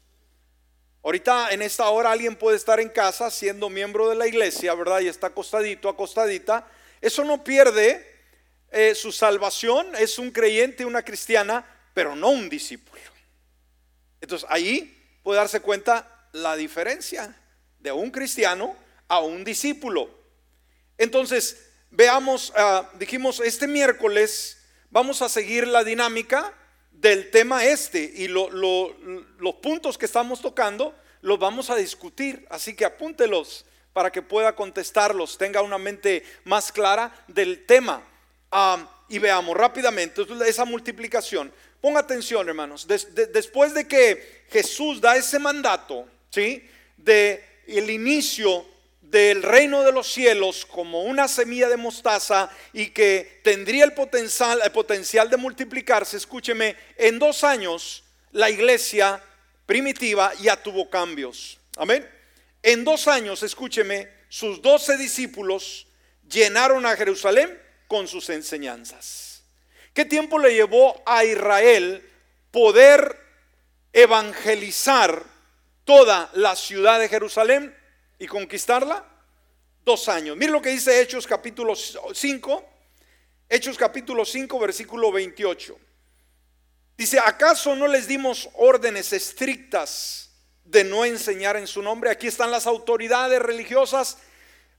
[1.03, 4.99] Ahorita en esta hora alguien puede estar en casa siendo miembro de la iglesia, ¿verdad?
[4.99, 6.67] Y está acostadito, acostadita.
[6.99, 8.05] Eso no pierde
[8.71, 13.01] eh, su salvación, es un creyente, una cristiana, pero no un discípulo.
[14.19, 17.35] Entonces ahí puede darse cuenta la diferencia
[17.79, 18.75] de un cristiano
[19.07, 20.09] a un discípulo.
[20.97, 24.57] Entonces, veamos, ah, dijimos, este miércoles
[24.89, 26.53] vamos a seguir la dinámica
[26.99, 32.85] del tema este y los puntos que estamos tocando los vamos a discutir, así que
[32.85, 38.03] apúntelos para que pueda contestarlos, tenga una mente más clara del tema.
[39.07, 41.51] Y veamos rápidamente esa multiplicación.
[41.81, 42.85] Ponga atención, hermanos.
[42.87, 46.69] después de que Jesús da ese mandato, ¿sí?
[46.97, 48.65] De el inicio
[49.09, 54.61] del reino de los cielos como una semilla de mostaza y que tendría el potencial,
[54.63, 59.21] el potencial de multiplicarse, escúcheme, en dos años la iglesia
[59.65, 61.59] primitiva ya tuvo cambios.
[61.77, 62.07] Amén.
[62.61, 65.87] En dos años, escúcheme, sus doce discípulos
[66.29, 69.43] llenaron a Jerusalén con sus enseñanzas.
[69.93, 72.07] ¿Qué tiempo le llevó a Israel
[72.51, 73.17] poder
[73.91, 75.23] evangelizar
[75.83, 77.75] toda la ciudad de Jerusalén?
[78.19, 79.03] Y conquistarla?
[79.83, 80.37] Dos años.
[80.37, 82.65] Mire lo que dice Hechos capítulo 5.
[83.47, 85.79] Hechos capítulo 5, versículo 28.
[86.97, 90.31] Dice, ¿acaso no les dimos órdenes estrictas
[90.65, 92.11] de no enseñar en su nombre?
[92.11, 94.17] Aquí están las autoridades religiosas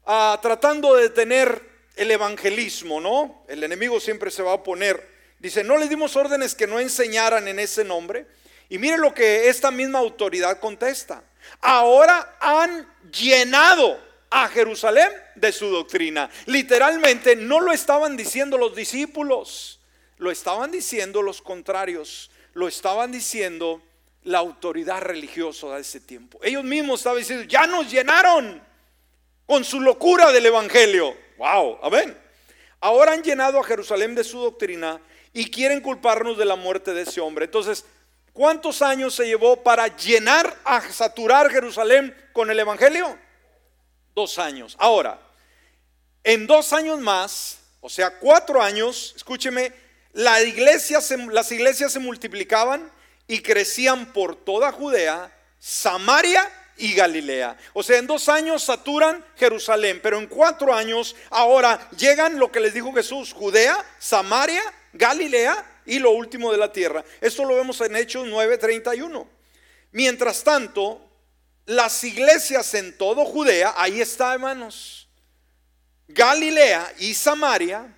[0.04, 3.44] ah, tratando de detener el evangelismo, ¿no?
[3.48, 5.04] El enemigo siempre se va a oponer.
[5.38, 8.26] Dice, no les dimos órdenes que no enseñaran en ese nombre.
[8.68, 11.24] Y mire lo que esta misma autoridad contesta.
[11.60, 14.00] Ahora han llenado
[14.30, 16.30] a Jerusalén de su doctrina.
[16.46, 19.80] Literalmente no lo estaban diciendo los discípulos,
[20.18, 23.82] lo estaban diciendo los contrarios, lo estaban diciendo
[24.22, 26.38] la autoridad religiosa de ese tiempo.
[26.42, 28.62] Ellos mismos estaban diciendo, ya nos llenaron
[29.46, 31.16] con su locura del Evangelio.
[31.38, 32.16] Wow, amén.
[32.80, 35.00] Ahora han llenado a Jerusalén de su doctrina
[35.32, 37.46] y quieren culparnos de la muerte de ese hombre.
[37.46, 37.84] Entonces,
[38.32, 43.18] ¿Cuántos años se llevó para llenar, a saturar Jerusalén con el Evangelio?
[44.14, 44.76] Dos años.
[44.78, 45.20] Ahora,
[46.22, 49.72] en dos años más, o sea, cuatro años, escúcheme,
[50.12, 50.98] la iglesia
[51.30, 52.90] las iglesias se multiplicaban
[53.26, 57.56] y crecían por toda Judea, Samaria y Galilea.
[57.72, 62.60] O sea, en dos años saturan Jerusalén, pero en cuatro años ahora llegan lo que
[62.60, 64.62] les dijo Jesús, Judea, Samaria,
[64.92, 67.04] Galilea y lo último de la tierra.
[67.20, 69.26] Esto lo vemos en Hechos 9:31.
[69.90, 71.04] Mientras tanto,
[71.66, 75.08] las iglesias en todo Judea, ahí está hermanos,
[76.06, 77.92] Galilea y Samaria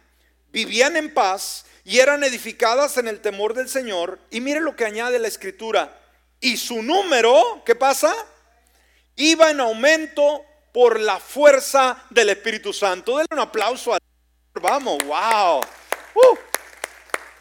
[0.50, 4.18] vivían en paz y eran edificadas en el temor del Señor.
[4.31, 6.00] Y mire lo que añade la escritura.
[6.40, 8.14] Y su número, ¿qué pasa?
[9.16, 13.18] Iba en aumento por la fuerza del Espíritu Santo.
[13.18, 13.98] Denle un aplauso a
[14.55, 15.61] Vamos, wow.
[16.14, 16.52] Uh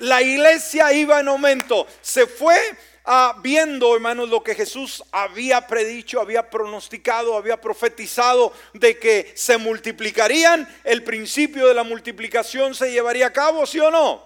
[0.02, 1.88] la iglesia iba en aumento.
[2.02, 2.58] Se fue
[3.06, 9.58] ah, viendo, hermanos, lo que Jesús había predicho, había pronosticado, había profetizado de que se
[9.58, 10.68] multiplicarían.
[10.84, 14.26] El principio de la multiplicación se llevaría a cabo, ¿sí o no?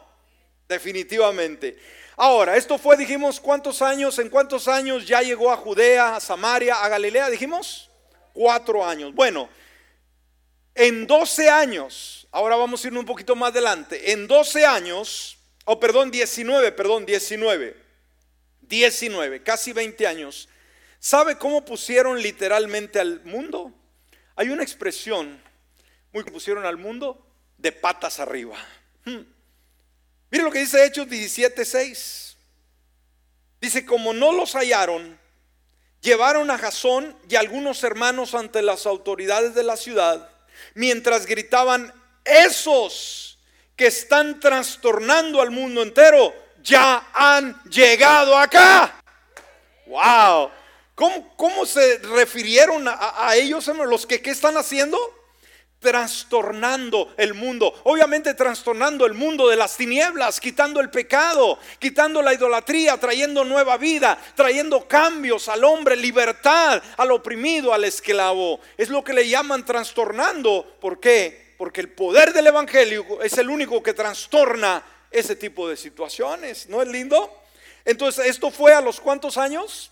[0.68, 1.78] Definitivamente.
[2.16, 4.18] Ahora, esto fue, dijimos, ¿cuántos años?
[4.20, 7.30] ¿En cuántos años ya llegó a Judea, a Samaria, a Galilea?
[7.30, 7.90] Dijimos,
[8.32, 9.14] cuatro años.
[9.14, 9.50] Bueno,
[10.74, 15.36] en 12 años, ahora vamos a ir un poquito más adelante, en 12 años
[15.66, 17.76] oh perdón, 19, perdón, 19,
[18.62, 20.50] 19, casi 20 años.
[21.00, 23.72] ¿Sabe cómo pusieron literalmente al mundo?
[24.36, 25.42] Hay una expresión
[26.12, 27.26] muy que pusieron al mundo
[27.58, 28.58] de patas arriba.
[29.04, 29.22] Hmm.
[30.32, 32.36] Mire lo que dice Hechos 17:6.
[33.62, 35.20] Dice, como no los hallaron,
[36.02, 40.30] llevaron a Jasón y algunos hermanos ante las autoridades de la ciudad,
[40.74, 43.35] mientras gritaban, esos
[43.76, 48.96] que están trastornando al mundo entero ya han llegado acá.
[49.86, 50.50] Wow.
[50.96, 54.98] ¿Cómo, se refirieron a, ellos, los que qué están haciendo?
[55.80, 62.34] Trastornando el mundo, obviamente trastornando el mundo de las tinieblas, quitando el pecado, quitando la
[62.34, 68.62] idolatría, trayendo nueva vida, trayendo cambios al hombre, libertad al oprimido, al esclavo.
[68.78, 70.78] Es lo que le llaman trastornando.
[70.80, 71.45] ¿Por qué?
[71.58, 76.68] Porque el poder del Evangelio es el único que trastorna ese tipo de situaciones.
[76.68, 77.44] ¿No es lindo?
[77.86, 79.92] Entonces, ¿esto fue a los cuántos años?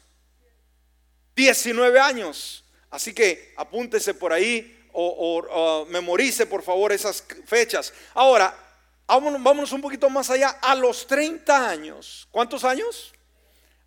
[1.36, 2.64] 19 años.
[2.90, 7.94] Así que apúntese por ahí o, memorice por favor esas fechas.
[8.14, 8.56] Ahora,
[9.08, 10.60] vámonos, un poquito más allá.
[10.62, 13.14] A los 30 años, ¿cuántos años?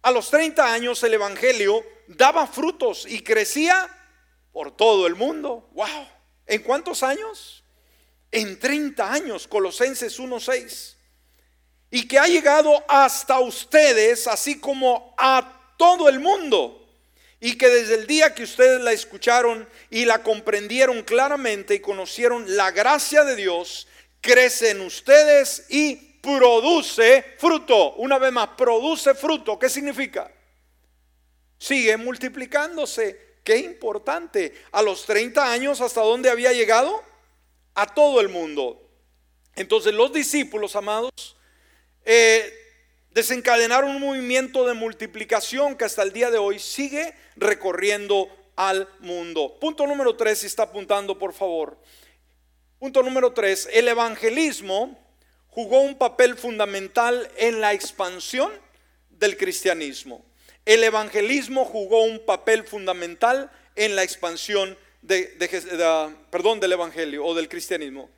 [0.03, 3.89] A los 30 años el Evangelio daba frutos y crecía
[4.53, 5.69] por todo el mundo.
[5.73, 6.09] ¡Wow!
[6.47, 7.56] ¿En cuántos años?
[8.37, 10.95] En 30 años, Colosenses 1.6.
[11.91, 16.87] Y que ha llegado hasta ustedes, así como a todo el mundo
[17.41, 22.57] y que desde el día que ustedes la escucharon y la comprendieron claramente y conocieron
[22.59, 23.89] la gracia de Dios,
[24.21, 27.95] crece en ustedes y produce fruto.
[27.95, 29.59] Una vez más, produce fruto.
[29.59, 30.31] ¿Qué significa?
[31.59, 33.39] Sigue multiplicándose.
[33.43, 34.53] Qué importante.
[34.73, 37.03] A los 30 años, ¿hasta dónde había llegado?
[37.77, 38.83] A todo el mundo.
[39.55, 41.37] Entonces los discípulos, amados,
[42.05, 42.53] eh,
[43.11, 49.59] desencadenaron un movimiento de multiplicación que hasta el día de hoy sigue recorriendo al mundo.
[49.61, 51.79] Punto número tres, si está apuntando por favor.
[52.79, 54.99] Punto número tres, el evangelismo
[55.49, 58.53] jugó un papel fundamental en la expansión
[59.11, 60.25] del cristianismo.
[60.65, 64.77] El evangelismo jugó un papel fundamental en la expansión
[65.07, 68.11] de, perdón, del evangelio o del cristianismo.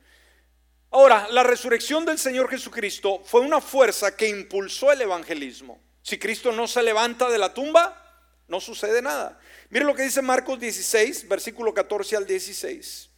[0.90, 5.78] Ahora, la resurrección del Señor Jesucristo fue una fuerza que impulsó el evangelismo.
[6.02, 8.04] Si Cristo no se levanta de la tumba,
[8.48, 9.38] no sucede nada.
[9.68, 13.10] Mire lo que dice Marcos 16, versículo 14 al 16.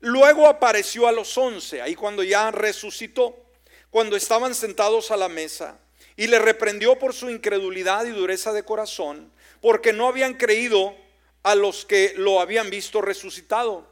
[0.00, 3.46] Luego apareció a los once, ahí cuando ya resucitó,
[3.90, 5.78] cuando estaban sentados a la mesa,
[6.16, 10.96] y le reprendió por su incredulidad y dureza de corazón, porque no habían creído
[11.44, 13.86] a los que lo habían visto resucitado.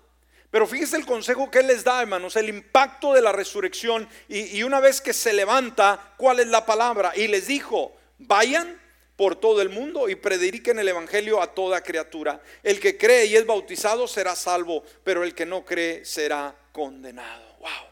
[0.51, 4.07] Pero fíjese el consejo que Él les da, hermanos, el impacto de la resurrección.
[4.29, 7.13] Y, una vez que se levanta, ¿cuál es la palabra?
[7.17, 8.79] Y les dijo, vayan
[9.17, 12.43] por todo el mundo y prediquen el Evangelio a toda criatura.
[12.63, 17.45] El que cree y es bautizado será salvo, pero el que no cree será condenado.
[17.61, 17.89] Wow.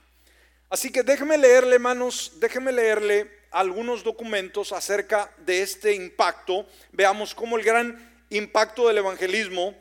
[0.69, 6.67] Así que déjeme leerle, hermanos, déjeme leerle algunos documentos acerca de este impacto.
[6.93, 9.75] Veamos cómo el gran impacto del evangelismo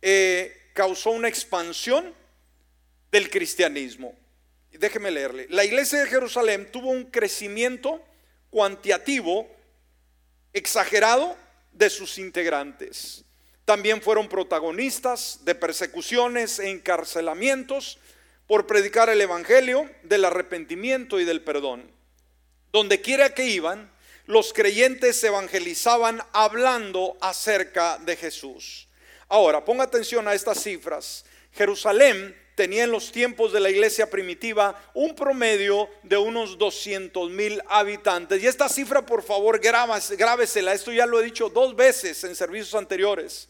[0.00, 2.14] eh, causó una expansión
[3.10, 4.14] del cristianismo.
[4.72, 5.46] Déjeme leerle.
[5.50, 8.02] La iglesia de Jerusalén tuvo un crecimiento
[8.50, 9.48] cuantitativo
[10.52, 11.36] exagerado
[11.72, 13.24] de sus integrantes.
[13.64, 17.98] También fueron protagonistas de persecuciones e encarcelamientos
[18.46, 21.88] por predicar el Evangelio del arrepentimiento y del perdón.
[22.72, 23.91] Donde quiera que iban,
[24.32, 28.88] los creyentes evangelizaban hablando acerca de Jesús.
[29.28, 31.26] Ahora, ponga atención a estas cifras.
[31.52, 37.62] Jerusalén tenía en los tiempos de la iglesia primitiva un promedio de unos 200 mil
[37.68, 38.42] habitantes.
[38.42, 40.72] Y esta cifra, por favor, grábesela.
[40.72, 43.48] Esto ya lo he dicho dos veces en servicios anteriores.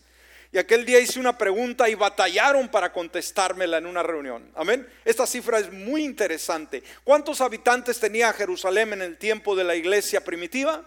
[0.53, 4.53] Y aquel día hice una pregunta y batallaron para contestármela en una reunión.
[4.55, 4.87] Amén.
[5.05, 6.83] Esta cifra es muy interesante.
[7.05, 10.85] ¿Cuántos habitantes tenía Jerusalén en el tiempo de la iglesia primitiva?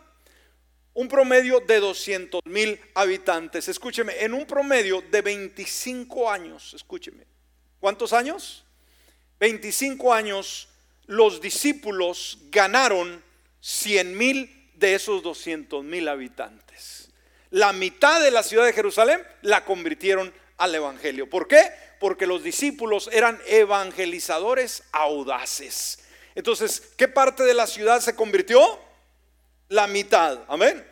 [0.93, 3.67] Un promedio de 200 mil habitantes.
[3.67, 7.25] Escúcheme, en un promedio de 25 años, escúcheme,
[7.85, 8.65] ¿Cuántos años?
[9.39, 10.69] 25 años,
[11.05, 13.23] los discípulos ganaron
[13.59, 17.04] 100 mil de esos 200 mil habitantes.
[17.55, 21.29] La mitad de la ciudad de Jerusalén la convirtieron al Evangelio.
[21.29, 21.71] ¿Por qué?
[22.01, 25.99] Porque los discípulos eran evangelizadores audaces.
[26.35, 28.77] Entonces, ¿qué parte de la ciudad se convirtió?
[29.69, 30.39] La mitad.
[30.49, 30.85] Amén.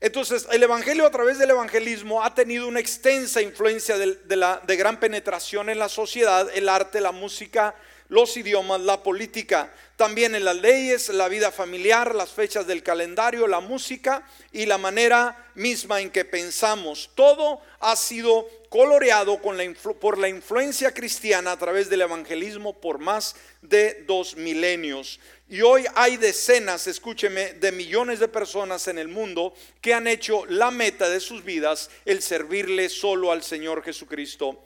[0.00, 4.98] Entonces, el Evangelio a través del evangelismo ha tenido una extensa influencia de, de gran
[4.98, 7.74] penetración en la sociedad, el arte, la música,
[8.08, 13.46] los idiomas, la política, también en las leyes, la vida familiar, las fechas del calendario,
[13.46, 17.10] la música y la manera misma en que pensamos.
[17.14, 19.64] Todo ha sido coloreado con la
[20.00, 25.18] por la influencia cristiana a través del evangelismo por más de dos milenios.
[25.48, 30.44] Y hoy hay decenas, escúcheme, de millones de personas en el mundo que han hecho
[30.46, 34.64] la meta de sus vidas el servirle solo al Señor Jesucristo.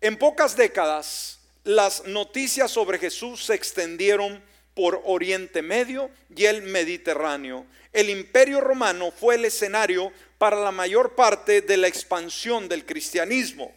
[0.00, 1.35] En pocas décadas,
[1.66, 4.40] las noticias sobre Jesús se extendieron
[4.72, 7.66] por Oriente Medio y el Mediterráneo.
[7.92, 13.74] El imperio romano fue el escenario para la mayor parte de la expansión del cristianismo.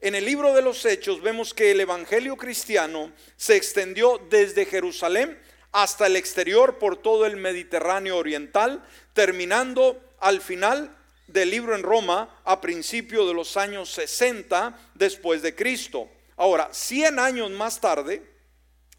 [0.00, 5.36] En el libro de los Hechos vemos que el Evangelio cristiano se extendió desde Jerusalén
[5.72, 12.40] hasta el exterior por todo el Mediterráneo oriental, terminando al final del libro en Roma
[12.44, 16.08] a principios de los años 60 después de Cristo.
[16.36, 18.22] Ahora, 100 años más tarde,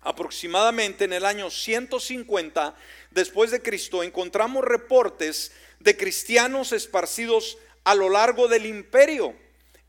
[0.02, 2.76] aproximadamente en el año 150
[3.12, 9.36] después de Cristo, encontramos reportes de cristianos esparcidos a lo largo del imperio,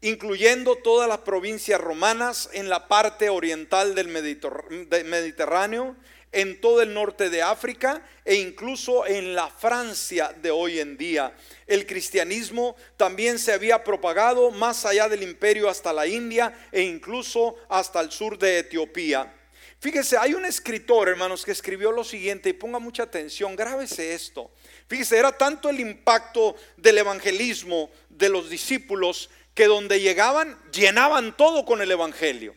[0.00, 5.96] incluyendo todas las provincias romanas en la parte oriental del Mediterráneo,
[6.34, 11.34] en todo el norte de África e incluso en la Francia de hoy en día.
[11.66, 17.56] El cristianismo también se había propagado más allá del imperio hasta la India e incluso
[17.68, 19.32] hasta el sur de Etiopía.
[19.78, 24.50] Fíjese, hay un escritor, hermanos, que escribió lo siguiente, y ponga mucha atención, grábese esto.
[24.88, 31.64] Fíjese, era tanto el impacto del evangelismo de los discípulos que donde llegaban llenaban todo
[31.64, 32.54] con el evangelio.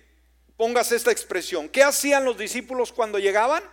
[0.58, 1.70] Póngase esta expresión.
[1.70, 3.64] ¿Qué hacían los discípulos cuando llegaban?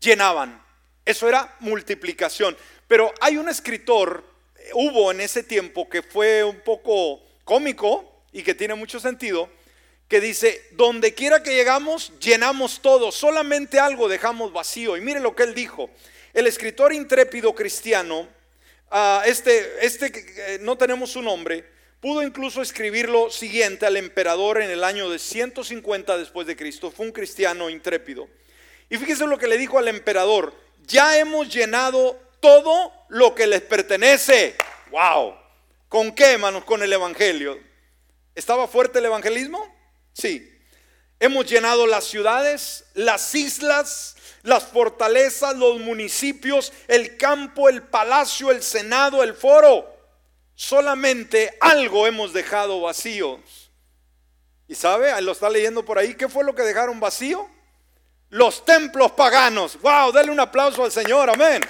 [0.00, 0.64] Llenaban.
[1.04, 2.56] Eso era multiplicación.
[2.88, 4.24] Pero hay un escritor,
[4.72, 9.50] hubo en ese tiempo que fue un poco cómico y que tiene mucho sentido
[10.08, 14.96] que dice, donde quiera que llegamos, llenamos todo, solamente algo dejamos vacío.
[14.96, 15.90] Y mire lo que él dijo.
[16.32, 18.28] El escritor intrépido cristiano,
[18.90, 20.12] ah, este, este
[20.54, 21.64] eh, no tenemos su nombre,
[22.04, 26.90] pudo incluso escribir lo siguiente al emperador en el año de 150 después de Cristo.
[26.90, 28.28] Fue un cristiano intrépido.
[28.90, 30.52] Y fíjese lo que le dijo al emperador,
[30.82, 34.54] ya hemos llenado todo lo que les pertenece.
[34.90, 35.34] Wow.
[35.88, 36.64] ¿Con qué, hermanos?
[36.64, 37.58] Con el Evangelio.
[38.34, 39.66] ¿Estaba fuerte el evangelismo?
[40.12, 40.60] Sí.
[41.18, 48.62] Hemos llenado las ciudades, las islas, las fortalezas, los municipios, el campo, el palacio, el
[48.62, 49.93] senado, el foro.
[50.54, 53.70] Solamente algo hemos dejado vacíos.
[54.68, 55.20] ¿Y sabe?
[55.22, 56.14] Lo está leyendo por ahí.
[56.14, 57.48] ¿Qué fue lo que dejaron vacío?
[58.30, 59.80] Los templos paganos.
[59.80, 60.12] ¡Wow!
[60.12, 61.30] Dale un aplauso al Señor.
[61.30, 61.62] Amén.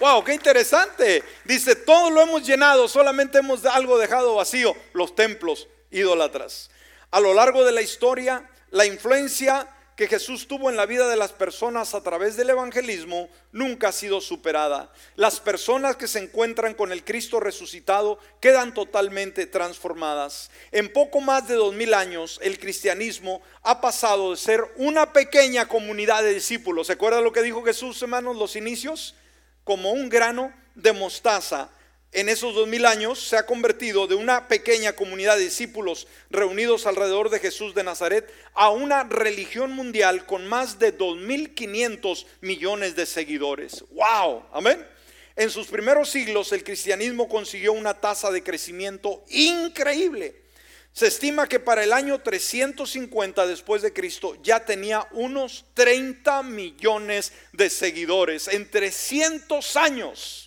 [0.00, 0.24] ¡Wow!
[0.24, 1.22] ¡Qué interesante!
[1.44, 4.76] Dice, todo lo hemos llenado, solamente hemos algo dejado vacío.
[4.92, 6.70] Los templos idólatras
[7.14, 11.16] a lo largo de la historia, la influencia que Jesús tuvo en la vida de
[11.16, 14.92] las personas a través del evangelismo nunca ha sido superada.
[15.14, 20.50] Las personas que se encuentran con el Cristo resucitado quedan totalmente transformadas.
[20.72, 25.68] En poco más de dos mil años, el cristianismo ha pasado de ser una pequeña
[25.68, 26.88] comunidad de discípulos.
[26.88, 29.14] ¿Se acuerda lo que dijo Jesús, hermanos, los inicios?
[29.62, 31.70] Como un grano de mostaza
[32.14, 36.86] en esos dos mil años se ha convertido de una pequeña comunidad de discípulos reunidos
[36.86, 43.06] alrededor de Jesús de Nazaret a una religión mundial con más de 2.500 millones de
[43.06, 43.84] seguidores.
[43.90, 44.44] ¡Wow!
[44.52, 44.86] Amén.
[45.34, 50.44] En sus primeros siglos el cristianismo consiguió una tasa de crecimiento increíble.
[50.92, 57.32] Se estima que para el año 350 después de Cristo ya tenía unos 30 millones
[57.52, 60.43] de seguidores en 300 años.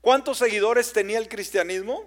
[0.00, 2.04] ¿Cuántos seguidores tenía el cristianismo?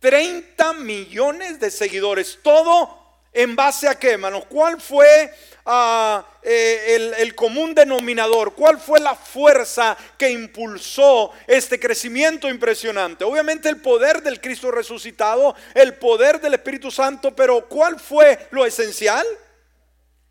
[0.00, 2.38] 30 millones de seguidores.
[2.42, 3.06] Todo
[3.36, 4.44] en base a qué, hermanos?
[4.48, 5.30] ¿Cuál fue
[5.66, 8.54] ah, eh, el, común denominador?
[8.54, 13.24] ¿Cuál fue la fuerza que impulsó este crecimiento impresionante?
[13.24, 18.64] Obviamente el poder del Cristo resucitado, el poder del Espíritu Santo, pero ¿cuál fue lo
[18.64, 19.26] esencial?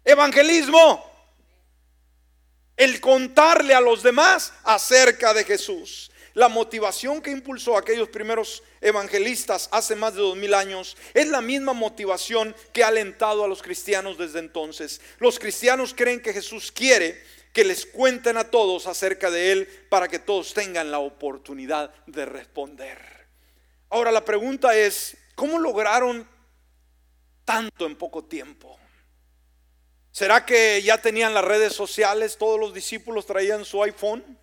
[0.04, 1.14] Evangelismo.
[2.76, 6.12] El contarle a los demás acerca de Jesús.
[6.36, 11.30] La motivación que impulsó a aquellos primeros evangelistas hace más de dos mil años es
[11.30, 15.00] la misma motivación que ha alentado a los cristianos desde entonces.
[15.20, 17.24] Los cristianos creen que Jesús quiere
[17.54, 22.26] que les cuenten a todos acerca de Él para que todos tengan la oportunidad de
[22.26, 23.00] responder.
[23.90, 26.28] Ahora la pregunta es, ¿cómo lograron
[27.46, 28.78] tanto en poco tiempo?
[30.12, 32.38] ¿Será que ya tenían las redes sociales?
[32.38, 34.38] Todos los discípulos traían su iPhone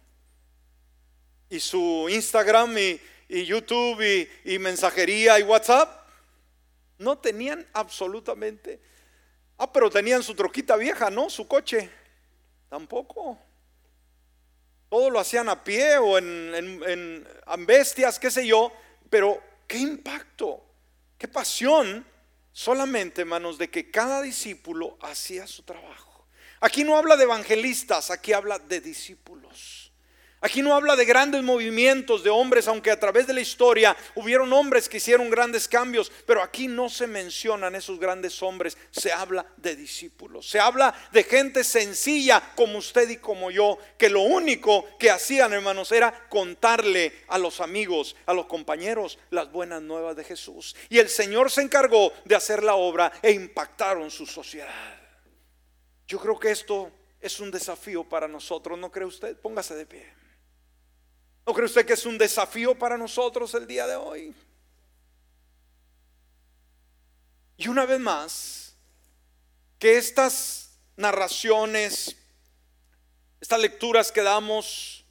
[1.52, 3.00] y su Instagram y,
[3.44, 4.02] YouTube
[4.42, 6.08] y, mensajería y WhatsApp.
[6.96, 8.80] No tenían absolutamente.
[9.58, 11.28] Ah, pero tenían su troquita vieja, ¿no?
[11.28, 11.90] Su coche.
[12.70, 13.38] Tampoco.
[14.88, 18.72] Todo lo hacían a pie o en, en, en bestias, qué sé yo.
[19.10, 20.64] Pero qué impacto,
[21.18, 22.06] qué pasión.
[22.50, 26.26] Solamente, hermanos, de que cada discípulo hacía su trabajo.
[26.60, 29.81] Aquí no habla de evangelistas, aquí habla de discípulos.
[30.44, 34.52] Aquí no habla de grandes movimientos de hombres, aunque a través de la historia hubieron
[34.52, 39.46] hombres que hicieron grandes cambios, pero aquí no se mencionan esos grandes hombres, se habla
[39.56, 44.84] de discípulos, se habla de gente sencilla como usted y como yo, que lo único
[44.98, 50.24] que hacían, hermanos, era contarle a los amigos, a los compañeros, las buenas nuevas de
[50.24, 50.74] Jesús.
[50.88, 55.00] Y el Señor se encargó de hacer la obra e impactaron su sociedad.
[56.08, 56.90] Yo creo que esto
[57.20, 59.36] es un desafío para nosotros, ¿no cree usted?
[59.36, 60.21] Póngase de pie.
[61.46, 64.34] ¿No cree usted que es un desafío para nosotros el día de hoy?
[67.56, 68.74] Y una vez más,
[69.78, 72.16] que estas narraciones,
[73.40, 75.04] estas lecturas que damos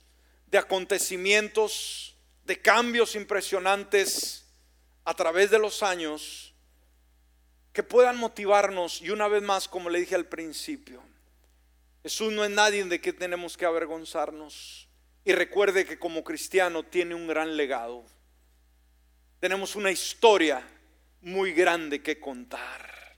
[0.48, 2.16] de acontecimientos,
[2.46, 4.46] de cambios impresionantes
[5.04, 6.54] a través de los años,
[7.74, 11.02] que puedan motivarnos, y una vez más, como le dije al principio,
[12.04, 14.88] Jesús no es nadie de que tenemos que avergonzarnos.
[15.24, 18.04] Y recuerde que como cristiano tiene un gran legado.
[19.40, 20.68] Tenemos una historia
[21.22, 23.18] muy grande que contar.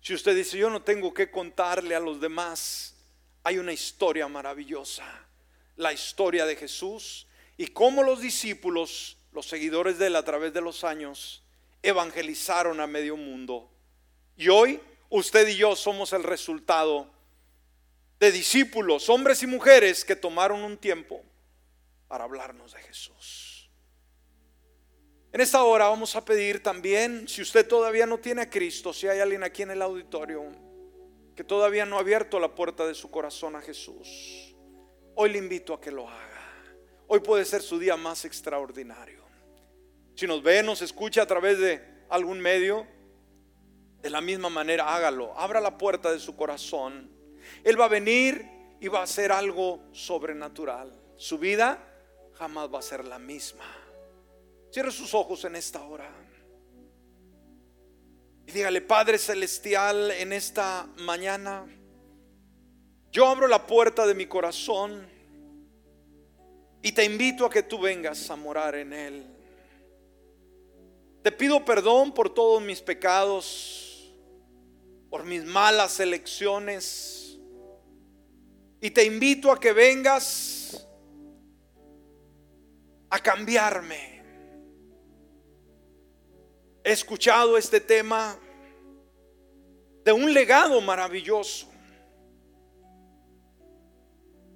[0.00, 2.94] Si usted dice, yo no tengo que contarle a los demás,
[3.44, 5.04] hay una historia maravillosa.
[5.76, 7.26] La historia de Jesús
[7.58, 11.42] y cómo los discípulos, los seguidores de él a través de los años,
[11.82, 13.70] evangelizaron a medio mundo.
[14.36, 14.80] Y hoy
[15.10, 17.10] usted y yo somos el resultado
[18.18, 21.22] de discípulos, hombres y mujeres que tomaron un tiempo
[22.12, 23.70] para hablarnos de Jesús.
[25.32, 29.08] En esta hora vamos a pedir también, si usted todavía no tiene a Cristo, si
[29.08, 30.44] hay alguien aquí en el auditorio
[31.34, 34.54] que todavía no ha abierto la puerta de su corazón a Jesús,
[35.14, 36.66] hoy le invito a que lo haga.
[37.06, 39.24] Hoy puede ser su día más extraordinario.
[40.14, 42.86] Si nos ve, nos escucha a través de algún medio,
[44.02, 45.32] de la misma manera hágalo.
[45.38, 47.10] Abra la puerta de su corazón.
[47.64, 48.46] Él va a venir
[48.82, 50.94] y va a hacer algo sobrenatural.
[51.16, 51.88] Su vida
[52.34, 53.64] jamás va a ser la misma.
[54.70, 56.10] Cierre sus ojos en esta hora.
[58.46, 61.66] Y dígale, Padre Celestial, en esta mañana,
[63.10, 65.06] yo abro la puerta de mi corazón
[66.82, 69.26] y te invito a que tú vengas a morar en él.
[71.22, 74.12] Te pido perdón por todos mis pecados,
[75.08, 77.38] por mis malas elecciones.
[78.80, 80.61] Y te invito a que vengas
[83.12, 84.22] a cambiarme.
[86.82, 88.38] He escuchado este tema
[90.02, 91.70] de un legado maravilloso,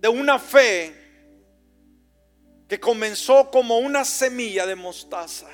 [0.01, 0.95] de una fe
[2.67, 5.51] que comenzó como una semilla de mostaza,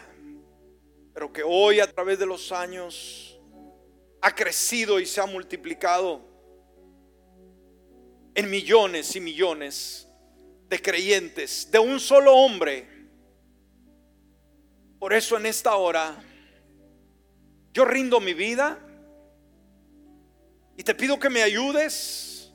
[1.13, 3.37] pero que hoy a través de los años
[4.21, 6.23] ha crecido y se ha multiplicado
[8.37, 10.07] en millones y millones
[10.69, 12.92] de creyentes, de un solo hombre
[15.03, 16.17] por eso en esta hora
[17.73, 18.79] yo rindo mi vida
[20.77, 22.53] y te pido que me ayudes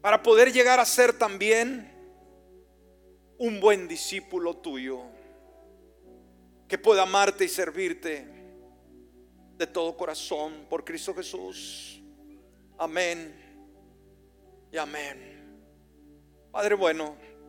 [0.00, 1.92] para poder llegar a ser también
[3.36, 5.02] un buen discípulo tuyo
[6.66, 8.26] que pueda amarte y servirte
[9.58, 12.02] de todo corazón por Cristo Jesús.
[12.78, 13.36] Amén
[14.72, 15.60] y amén.
[16.50, 17.29] Padre bueno.